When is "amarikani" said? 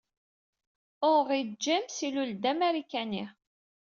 2.51-3.25